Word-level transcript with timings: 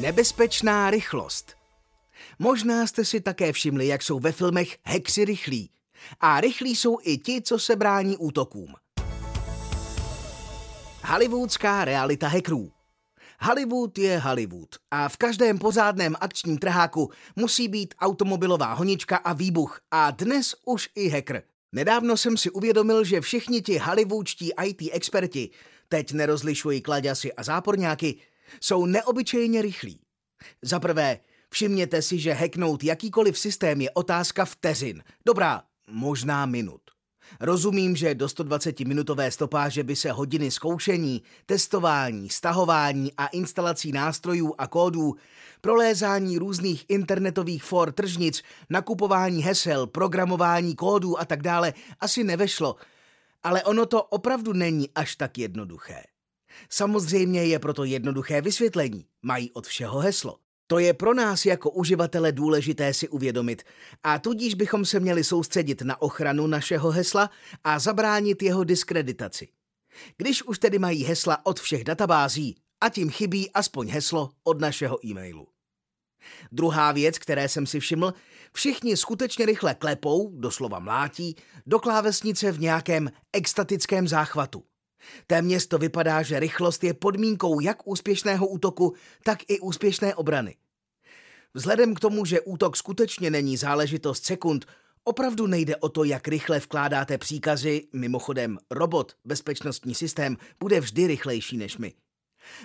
Nebezpečná 0.00 0.90
rychlost. 0.90 1.54
Možná 2.38 2.86
jste 2.86 3.04
si 3.04 3.20
také 3.20 3.52
všimli, 3.52 3.86
jak 3.86 4.02
jsou 4.02 4.18
ve 4.18 4.32
filmech 4.32 4.78
hexy 4.82 5.24
rychlí. 5.24 5.70
A 6.20 6.40
rychlí 6.40 6.76
jsou 6.76 6.98
i 7.02 7.18
ti, 7.18 7.42
co 7.42 7.58
se 7.58 7.76
brání 7.76 8.16
útokům. 8.16 8.74
Hollywoodská 11.04 11.84
realita 11.84 12.28
hackerů. 12.28 12.72
Hollywood 13.40 13.98
je 13.98 14.18
Hollywood 14.18 14.76
a 14.90 15.08
v 15.08 15.16
každém 15.16 15.58
pořádném 15.58 16.16
akčním 16.20 16.58
trháku 16.58 17.10
musí 17.36 17.68
být 17.68 17.94
automobilová 18.00 18.72
honička 18.72 19.16
a 19.16 19.32
výbuch 19.32 19.80
a 19.90 20.10
dnes 20.10 20.54
už 20.64 20.88
i 20.94 21.08
hacker. 21.08 21.42
Nedávno 21.72 22.16
jsem 22.16 22.36
si 22.36 22.50
uvědomil, 22.50 23.04
že 23.04 23.20
všichni 23.20 23.62
ti 23.62 23.78
hollywoodští 23.78 24.52
IT 24.64 24.82
experti, 24.92 25.50
teď 25.88 26.12
nerozlišují 26.12 26.80
kladěsy 26.80 27.32
a 27.32 27.42
záporňáky, 27.42 28.16
jsou 28.60 28.86
neobyčejně 28.86 29.62
rychlí. 29.62 30.00
Za 30.62 30.80
prvé, 30.80 31.20
všimněte 31.50 32.02
si, 32.02 32.18
že 32.18 32.32
hacknout 32.32 32.84
jakýkoliv 32.84 33.38
systém 33.38 33.80
je 33.80 33.90
otázka 33.90 34.44
vteřin. 34.44 35.02
Dobrá, 35.26 35.62
možná 35.90 36.46
minut. 36.46 36.80
Rozumím, 37.40 37.96
že 37.96 38.14
do 38.14 38.26
120-minutové 38.26 39.28
stopáže 39.28 39.84
by 39.84 39.96
se 39.96 40.12
hodiny 40.12 40.50
zkoušení, 40.50 41.22
testování, 41.46 42.28
stahování 42.28 43.12
a 43.16 43.26
instalací 43.26 43.92
nástrojů 43.92 44.54
a 44.58 44.66
kódů, 44.66 45.14
prolézání 45.60 46.38
různých 46.38 46.84
internetových 46.88 47.64
for 47.64 47.92
tržnic, 47.92 48.42
nakupování 48.70 49.42
hesel, 49.42 49.86
programování 49.86 50.74
kódů 50.76 51.20
a 51.20 51.24
tak 51.24 51.42
dále 51.42 51.74
asi 52.00 52.24
nevešlo, 52.24 52.76
ale 53.42 53.62
ono 53.64 53.86
to 53.86 54.02
opravdu 54.02 54.52
není 54.52 54.90
až 54.94 55.16
tak 55.16 55.38
jednoduché. 55.38 56.02
Samozřejmě 56.70 57.44
je 57.44 57.58
proto 57.58 57.84
jednoduché 57.84 58.40
vysvětlení. 58.40 59.06
Mají 59.22 59.50
od 59.50 59.66
všeho 59.66 59.98
heslo. 59.98 60.38
To 60.66 60.78
je 60.78 60.94
pro 60.94 61.14
nás 61.14 61.46
jako 61.46 61.70
uživatele 61.70 62.32
důležité 62.32 62.94
si 62.94 63.08
uvědomit 63.08 63.62
a 64.02 64.18
tudíž 64.18 64.54
bychom 64.54 64.84
se 64.84 65.00
měli 65.00 65.24
soustředit 65.24 65.82
na 65.82 66.02
ochranu 66.02 66.46
našeho 66.46 66.90
hesla 66.90 67.30
a 67.64 67.78
zabránit 67.78 68.42
jeho 68.42 68.64
diskreditaci. 68.64 69.48
Když 70.16 70.42
už 70.42 70.58
tedy 70.58 70.78
mají 70.78 71.04
hesla 71.04 71.46
od 71.46 71.60
všech 71.60 71.84
databází, 71.84 72.56
a 72.80 72.88
tím 72.88 73.10
chybí 73.10 73.50
aspoň 73.50 73.88
heslo 73.88 74.30
od 74.44 74.60
našeho 74.60 75.06
e-mailu. 75.06 75.48
Druhá 76.52 76.92
věc, 76.92 77.18
které 77.18 77.48
jsem 77.48 77.66
si 77.66 77.80
všiml, 77.80 78.14
všichni 78.52 78.96
skutečně 78.96 79.46
rychle 79.46 79.74
klepou, 79.74 80.30
doslova 80.34 80.78
mlátí, 80.78 81.36
do 81.66 81.78
klávesnice 81.78 82.52
v 82.52 82.60
nějakém 82.60 83.10
extatickém 83.32 84.08
záchvatu. 84.08 84.64
Téměř 85.26 85.66
to 85.66 85.78
vypadá, 85.78 86.22
že 86.22 86.40
rychlost 86.40 86.84
je 86.84 86.94
podmínkou 86.94 87.60
jak 87.60 87.88
úspěšného 87.88 88.46
útoku, 88.46 88.94
tak 89.24 89.38
i 89.48 89.60
úspěšné 89.60 90.14
obrany. 90.14 90.56
Vzhledem 91.54 91.94
k 91.94 92.00
tomu, 92.00 92.24
že 92.24 92.40
útok 92.40 92.76
skutečně 92.76 93.30
není 93.30 93.56
záležitost 93.56 94.24
sekund, 94.24 94.66
opravdu 95.04 95.46
nejde 95.46 95.76
o 95.76 95.88
to, 95.88 96.04
jak 96.04 96.28
rychle 96.28 96.58
vkládáte 96.58 97.18
příkazy, 97.18 97.88
mimochodem 97.92 98.58
robot, 98.70 99.12
bezpečnostní 99.24 99.94
systém, 99.94 100.36
bude 100.60 100.80
vždy 100.80 101.06
rychlejší 101.06 101.56
než 101.56 101.78
my. 101.78 101.94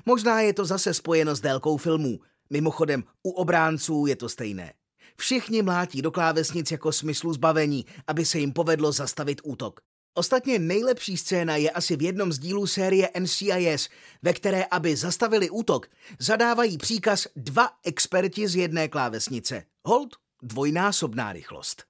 Možná 0.06 0.42
je 0.42 0.54
to 0.54 0.66
zase 0.66 0.94
spojeno 0.94 1.36
s 1.36 1.42
délkou 1.42 1.78
filmů, 1.78 2.20
mimochodem 2.50 3.04
u 3.24 3.30
obránců 3.30 4.06
je 4.06 4.16
to 4.16 4.30
stejné. 4.30 4.74
Všichni 5.18 5.62
mlátí 5.62 6.02
do 6.02 6.12
klávesnic 6.12 6.72
jako 6.72 6.92
smyslu 6.92 7.34
zbavení, 7.34 7.86
aby 8.08 8.26
se 8.26 8.40
jim 8.40 8.54
povedlo 8.54 8.92
zastavit 8.92 9.42
útok. 9.44 9.80
Ostatně 10.18 10.60
nejlepší 10.60 11.18
scéna 11.18 11.56
je 11.56 11.72
asi 11.72 11.96
v 11.96 12.02
jednom 12.02 12.34
z 12.34 12.40
dílů 12.40 12.68
série 12.68 13.10
NCIS, 13.20 13.90
ve 14.24 14.34
které, 14.34 14.66
aby 14.72 14.96
zastavili 14.96 15.50
útok, 15.50 15.88
zadávají 16.20 16.78
příkaz 16.78 17.28
dva 17.36 17.70
experti 17.84 18.48
z 18.48 18.56
jedné 18.56 18.88
klávesnice. 18.88 19.64
Hold, 19.86 20.16
dvojnásobná 20.42 21.34
rychlost. 21.34 21.84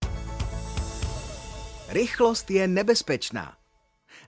Rychlost 1.90 2.52
je 2.52 2.68
nebezpečná. 2.68 3.58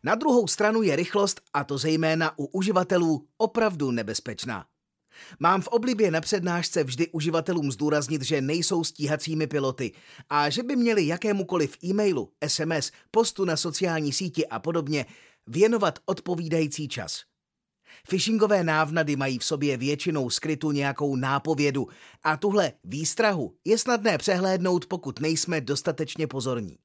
Na 0.03 0.15
druhou 0.15 0.47
stranu 0.47 0.81
je 0.81 0.95
rychlost, 0.95 1.41
a 1.53 1.63
to 1.63 1.77
zejména 1.77 2.39
u 2.39 2.45
uživatelů, 2.45 3.27
opravdu 3.37 3.91
nebezpečná. 3.91 4.65
Mám 5.39 5.61
v 5.61 5.67
oblibě 5.67 6.11
na 6.11 6.21
přednášce 6.21 6.83
vždy 6.83 7.07
uživatelům 7.07 7.71
zdůraznit, 7.71 8.21
že 8.21 8.41
nejsou 8.41 8.83
stíhacími 8.83 9.47
piloty 9.47 9.91
a 10.29 10.49
že 10.49 10.63
by 10.63 10.75
měli 10.75 11.07
jakémukoliv 11.07 11.77
e-mailu, 11.83 12.31
SMS, 12.47 12.91
postu 13.11 13.45
na 13.45 13.57
sociální 13.57 14.13
síti 14.13 14.47
a 14.47 14.59
podobně 14.59 15.05
věnovat 15.47 15.99
odpovídající 16.05 16.87
čas. 16.87 17.21
Phishingové 18.09 18.63
návnady 18.63 19.15
mají 19.15 19.39
v 19.39 19.45
sobě 19.45 19.77
většinou 19.77 20.29
skrytu 20.29 20.71
nějakou 20.71 21.15
nápovědu 21.15 21.87
a 22.23 22.37
tuhle 22.37 22.73
výstrahu 22.83 23.55
je 23.65 23.77
snadné 23.77 24.17
přehlédnout, 24.17 24.85
pokud 24.85 25.19
nejsme 25.19 25.61
dostatečně 25.61 26.27
pozorní. 26.27 26.77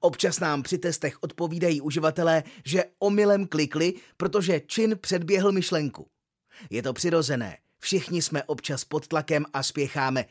Občas 0.00 0.40
nám 0.40 0.62
při 0.62 0.78
testech 0.78 1.22
odpovídají 1.22 1.80
uživatelé, 1.80 2.42
že 2.64 2.84
omylem 2.98 3.46
klikli, 3.46 3.94
protože 4.16 4.60
čin 4.60 4.98
předběhl 5.00 5.52
myšlenku. 5.52 6.06
Je 6.70 6.82
to 6.82 6.92
přirozené. 6.92 7.58
Všichni 7.78 8.22
jsme 8.22 8.42
občas 8.42 8.84
pod 8.84 9.08
tlakem 9.08 9.44
a 9.52 9.62
spěcháme. 9.62 10.24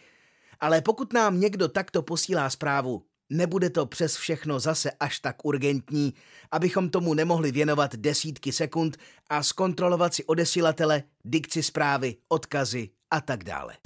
Ale 0.60 0.82
pokud 0.82 1.14
nám 1.14 1.40
někdo 1.40 1.68
takto 1.68 2.02
posílá 2.02 2.50
zprávu, 2.50 3.04
nebude 3.30 3.70
to 3.70 3.86
přes 3.86 4.16
všechno 4.16 4.60
zase 4.60 4.92
až 5.00 5.20
tak 5.20 5.46
urgentní, 5.46 6.14
abychom 6.52 6.90
tomu 6.90 7.14
nemohli 7.14 7.52
věnovat 7.52 7.96
desítky 7.96 8.52
sekund 8.52 8.98
a 9.30 9.44
zkontrolovat 9.44 10.14
si 10.14 10.26
odesilatele, 10.26 11.04
dikci 11.24 11.64
zprávy, 11.64 12.16
odkazy 12.30 12.90
a 13.12 13.22
tak 13.22 13.44
dále. 13.44 13.78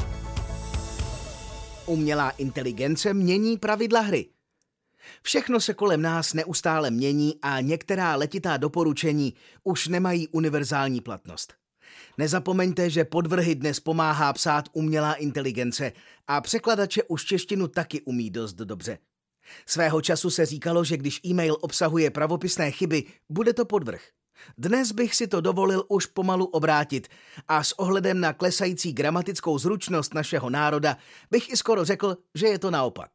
Umělá 1.86 2.30
inteligence 2.30 3.14
mění 3.14 3.58
pravidla 3.58 4.00
hry. 4.00 4.30
Všechno 5.22 5.60
se 5.60 5.74
kolem 5.74 6.02
nás 6.02 6.34
neustále 6.34 6.92
mění 6.92 7.40
a 7.42 7.62
některá 7.62 8.16
letitá 8.16 8.58
doporučení 8.58 9.34
už 9.64 9.88
nemají 9.88 10.28
univerzální 10.28 11.02
platnost. 11.02 11.61
Nezapomeňte, 12.18 12.90
že 12.90 13.06
podvrhy 13.06 13.56
dnes 13.56 13.80
pomáhá 13.80 14.34
psát 14.34 14.70
umělá 14.74 15.14
inteligence 15.14 15.92
a 16.28 16.42
překladače 16.42 17.04
už 17.04 17.26
češtinu 17.26 17.68
taky 17.68 18.02
umí 18.02 18.30
dost 18.30 18.54
dobře. 18.54 18.98
Svého 19.66 20.02
času 20.02 20.30
se 20.30 20.46
říkalo, 20.46 20.84
že 20.84 20.98
když 20.98 21.20
e-mail 21.26 21.58
obsahuje 21.62 22.10
pravopisné 22.10 22.72
chyby, 22.72 23.04
bude 23.30 23.54
to 23.54 23.66
podvrh. 23.66 24.02
Dnes 24.58 24.92
bych 24.92 25.16
si 25.16 25.28
to 25.28 25.42
dovolil 25.42 25.84
už 25.88 26.06
pomalu 26.06 26.46
obrátit 26.46 27.08
a 27.48 27.64
s 27.64 27.80
ohledem 27.80 28.20
na 28.20 28.34
klesající 28.34 28.94
gramatickou 28.94 29.58
zručnost 29.58 30.14
našeho 30.14 30.50
národa 30.50 30.98
bych 31.32 31.50
i 31.50 31.58
skoro 31.58 31.86
řekl, 31.86 32.18
že 32.36 32.48
je 32.48 32.60
to 32.60 32.72
naopak. 32.72 33.12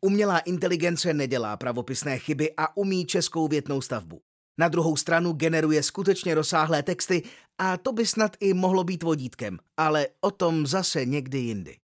Umělá 0.00 0.38
inteligence 0.38 1.14
nedělá 1.14 1.56
pravopisné 1.56 2.18
chyby 2.18 2.52
a 2.56 2.76
umí 2.76 3.06
českou 3.06 3.48
větnou 3.48 3.80
stavbu. 3.80 4.20
Na 4.58 4.68
druhou 4.68 4.96
stranu 4.96 5.32
generuje 5.32 5.82
skutečně 5.82 6.34
rozsáhlé 6.34 6.82
texty 6.82 7.22
a 7.58 7.76
to 7.76 7.92
by 7.92 8.06
snad 8.06 8.36
i 8.40 8.54
mohlo 8.54 8.84
být 8.84 9.02
vodítkem, 9.02 9.58
ale 9.76 10.06
o 10.20 10.30
tom 10.30 10.66
zase 10.66 11.04
někdy 11.04 11.38
jindy. 11.38 11.76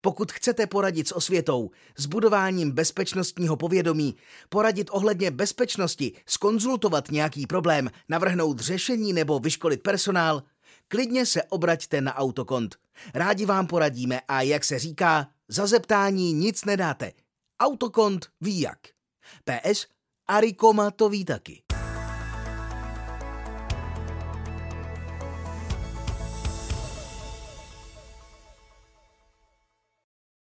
Pokud 0.00 0.32
chcete 0.32 0.66
poradit 0.66 1.08
s 1.08 1.16
osvětou, 1.16 1.70
s 1.96 2.06
budováním 2.06 2.70
bezpečnostního 2.70 3.56
povědomí, 3.56 4.16
poradit 4.48 4.88
ohledně 4.92 5.30
bezpečnosti, 5.30 6.12
skonzultovat 6.26 7.10
nějaký 7.10 7.46
problém, 7.46 7.90
navrhnout 8.08 8.60
řešení 8.60 9.12
nebo 9.12 9.38
vyškolit 9.38 9.82
personál, 9.82 10.42
klidně 10.88 11.26
se 11.26 11.42
obraťte 11.42 12.00
na 12.00 12.14
Autokont. 12.14 12.76
Rádi 13.14 13.46
vám 13.46 13.66
poradíme 13.66 14.20
a 14.28 14.42
jak 14.42 14.64
se 14.64 14.78
říká, 14.78 15.28
za 15.48 15.66
zeptání 15.66 16.32
nic 16.32 16.64
nedáte. 16.64 17.12
Autokont 17.60 18.26
ví 18.40 18.60
jak. 18.60 18.78
PS, 19.44 19.86
Arikoma 20.28 20.90
to 20.90 21.08
ví 21.08 21.24
taky. 21.24 21.62